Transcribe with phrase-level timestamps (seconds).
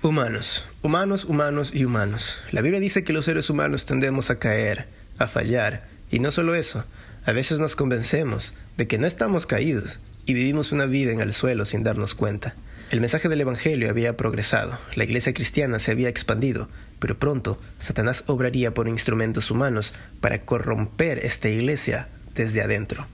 [0.00, 2.38] Humanos, humanos, humanos y humanos.
[2.52, 4.86] La Biblia dice que los seres humanos tendemos a caer,
[5.18, 6.84] a fallar, y no solo eso,
[7.24, 11.34] a veces nos convencemos de que no estamos caídos y vivimos una vida en el
[11.34, 12.54] suelo sin darnos cuenta.
[12.92, 16.68] El mensaje del Evangelio había progresado, la iglesia cristiana se había expandido,
[17.00, 23.08] pero pronto Satanás obraría por instrumentos humanos para corromper esta iglesia desde adentro.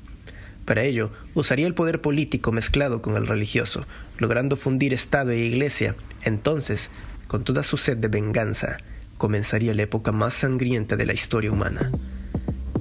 [0.65, 3.87] Para ello, usaría el poder político mezclado con el religioso,
[4.19, 5.95] logrando fundir Estado e Iglesia.
[6.23, 6.91] Entonces,
[7.27, 8.79] con toda su sed de venganza,
[9.19, 11.91] comenzaría la época más sangrienta de la historia humana.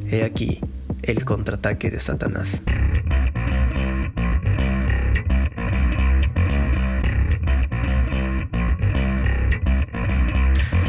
[0.10, 0.62] He aquí
[1.02, 2.64] el contraataque de Satanás.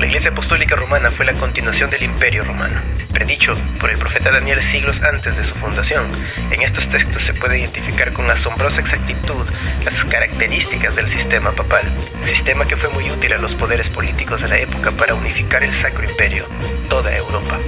[0.04, 2.78] La Iglesia Apostólica Romana fue la continuación del Imperio Romano,
[3.14, 6.06] predicho por el profeta Daniel siglos antes de su fundación.
[6.50, 9.46] En estos textos se puede identificar con asombrosa exactitud
[9.82, 11.84] las características del sistema papal,
[12.20, 15.72] sistema que fue muy útil a los poderes políticos de la época para unificar el
[15.72, 16.44] Sacro Imperio,
[16.90, 17.58] toda Europa.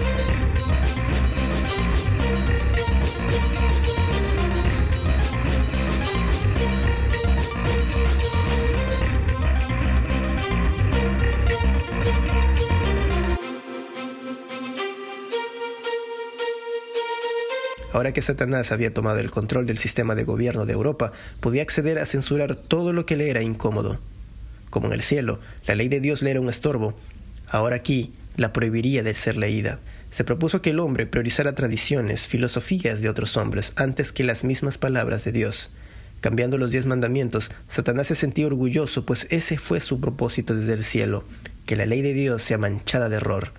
[17.96, 21.98] Ahora que Satanás había tomado el control del sistema de gobierno de Europa, podía acceder
[21.98, 23.98] a censurar todo lo que le era incómodo.
[24.68, 26.94] Como en el cielo, la ley de Dios le era un estorbo,
[27.48, 29.78] ahora aquí la prohibiría de ser leída.
[30.10, 34.76] Se propuso que el hombre priorizara tradiciones, filosofías de otros hombres antes que las mismas
[34.76, 35.70] palabras de Dios.
[36.20, 40.84] Cambiando los diez mandamientos, Satanás se sentía orgulloso, pues ese fue su propósito desde el
[40.84, 41.24] cielo,
[41.64, 43.52] que la ley de Dios sea manchada de error.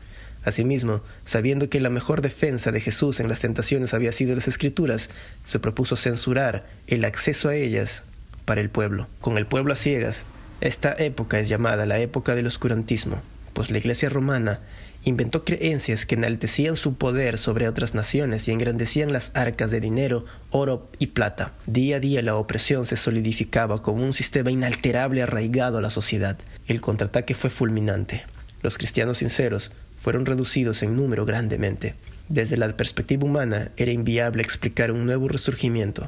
[0.48, 5.10] Asimismo, sabiendo que la mejor defensa de Jesús en las tentaciones había sido las escrituras,
[5.44, 8.06] se propuso censurar el acceso a ellas
[8.46, 9.08] para el pueblo.
[9.20, 10.24] Con el pueblo a ciegas,
[10.62, 14.62] esta época es llamada la época del oscurantismo, pues la Iglesia romana
[15.04, 20.24] inventó creencias que enaltecían su poder sobre otras naciones y engrandecían las arcas de dinero,
[20.50, 21.56] oro y plata.
[21.66, 26.38] Día a día la opresión se solidificaba como un sistema inalterable arraigado a la sociedad.
[26.68, 28.24] El contraataque fue fulminante.
[28.62, 29.74] Los cristianos sinceros
[30.08, 31.94] fueron reducidos en número grandemente.
[32.30, 36.08] Desde la perspectiva humana era inviable explicar un nuevo resurgimiento,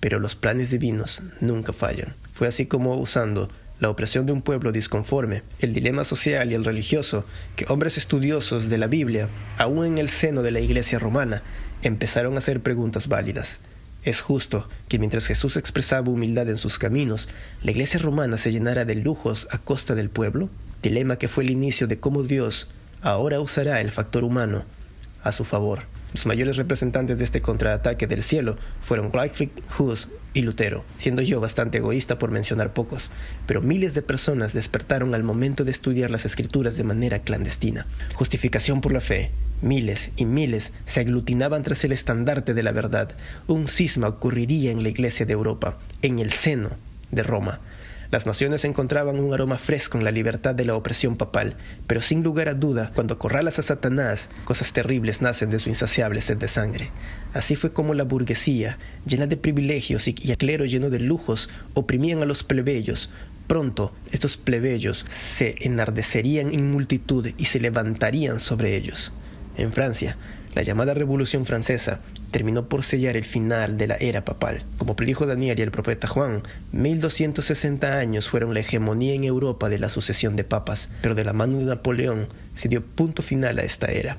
[0.00, 2.14] pero los planes divinos nunca fallan.
[2.32, 6.64] Fue así como usando la opresión de un pueblo disconforme, el dilema social y el
[6.64, 7.26] religioso,
[7.56, 11.42] que hombres estudiosos de la Biblia, aún en el seno de la Iglesia romana,
[11.82, 13.60] empezaron a hacer preguntas válidas.
[14.02, 17.28] ¿Es justo que mientras Jesús expresaba humildad en sus caminos,
[17.62, 20.48] la Iglesia romana se llenara de lujos a costa del pueblo?
[20.82, 22.68] Dilema que fue el inicio de cómo Dios
[23.06, 24.64] ahora usará el factor humano
[25.22, 25.84] a su favor.
[26.12, 31.40] Los mayores representantes de este contraataque del cielo fueron Wycliffe, Hus y Lutero, siendo yo
[31.40, 33.10] bastante egoísta por mencionar pocos,
[33.46, 37.86] pero miles de personas despertaron al momento de estudiar las escrituras de manera clandestina.
[38.14, 39.30] Justificación por la fe.
[39.62, 43.16] Miles y miles se aglutinaban tras el estandarte de la verdad.
[43.46, 46.70] Un cisma ocurriría en la iglesia de Europa, en el seno
[47.10, 47.60] de Roma.
[48.10, 51.56] Las naciones encontraban un aroma fresco en la libertad de la opresión papal,
[51.86, 56.20] pero sin lugar a duda, cuando corralas a Satanás, cosas terribles nacen de su insaciable
[56.20, 56.90] sed de sangre.
[57.34, 62.22] Así fue como la burguesía, llena de privilegios y el clero lleno de lujos, oprimían
[62.22, 63.10] a los plebeyos,
[63.46, 69.12] Pronto estos plebeyos se enardecerían en multitud y se levantarían sobre ellos.
[69.56, 70.16] En Francia,
[70.54, 72.00] la llamada Revolución Francesa
[72.30, 74.64] terminó por sellar el final de la era papal.
[74.78, 79.78] Como predijo Daniel y el profeta Juan, 1260 años fueron la hegemonía en Europa de
[79.78, 83.62] la sucesión de papas, pero de la mano de Napoleón se dio punto final a
[83.62, 84.18] esta era.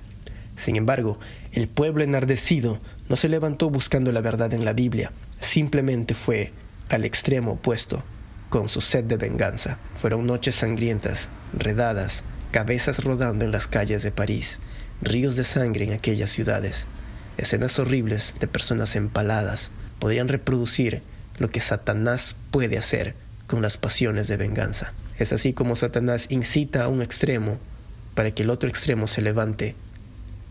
[0.56, 1.20] Sin embargo,
[1.54, 6.52] el pueblo enardecido no se levantó buscando la verdad en la Biblia, simplemente fue
[6.90, 8.04] al extremo opuesto,
[8.50, 9.78] con su sed de venganza.
[9.94, 14.60] Fueron noches sangrientas, redadas, cabezas rodando en las calles de París,
[15.02, 16.88] ríos de sangre en aquellas ciudades.
[17.38, 21.02] Escenas horribles de personas empaladas podían reproducir
[21.38, 23.16] lo que Satanás puede hacer
[23.48, 24.94] con las pasiones de venganza.
[25.20, 27.60] Es así como Satanás incita a un extremo
[28.16, 29.76] para que el otro extremo se levante.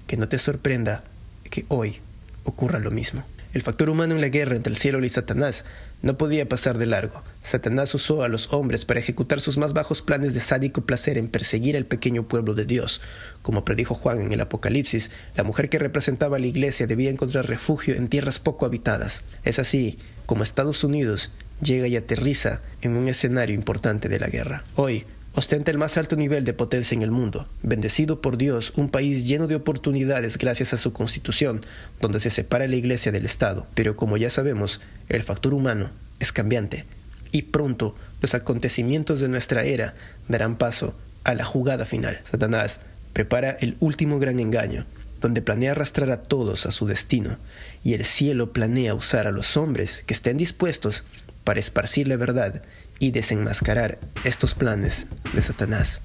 [0.06, 1.02] Que no te sorprenda
[1.50, 2.00] que hoy
[2.44, 3.25] ocurra lo mismo.
[3.52, 5.64] El factor humano en la guerra entre el cielo y Satanás
[6.06, 7.24] no podía pasar de largo.
[7.42, 11.26] Satanás usó a los hombres para ejecutar sus más bajos planes de sádico placer en
[11.26, 13.02] perseguir al pequeño pueblo de Dios.
[13.42, 17.48] Como predijo Juan en el Apocalipsis, la mujer que representaba a la iglesia debía encontrar
[17.48, 19.24] refugio en tierras poco habitadas.
[19.42, 24.62] Es así como Estados Unidos llega y aterriza en un escenario importante de la guerra.
[24.76, 25.06] Hoy,
[25.36, 29.28] ostenta el más alto nivel de potencia en el mundo, bendecido por Dios, un país
[29.28, 31.64] lleno de oportunidades gracias a su constitución,
[32.00, 33.66] donde se separa la iglesia del Estado.
[33.74, 34.80] Pero como ya sabemos,
[35.10, 35.90] el factor humano
[36.20, 36.86] es cambiante
[37.32, 39.94] y pronto los acontecimientos de nuestra era
[40.26, 42.18] darán paso a la jugada final.
[42.24, 42.80] Satanás
[43.12, 44.86] prepara el último gran engaño,
[45.20, 47.36] donde planea arrastrar a todos a su destino,
[47.84, 51.04] y el cielo planea usar a los hombres que estén dispuestos
[51.46, 52.60] para esparcir la verdad
[52.98, 56.02] y desenmascarar estos planes de Satanás.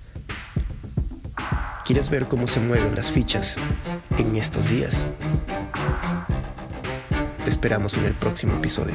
[1.83, 3.57] ¿Quieres ver cómo se mueven las fichas
[4.19, 5.03] en estos días?
[7.43, 8.93] Te esperamos en el próximo episodio.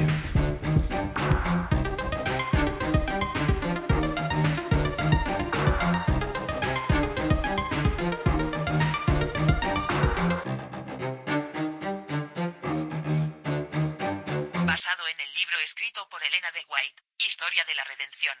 [15.67, 18.37] Escrito por Elena de White, Historia de la Redención.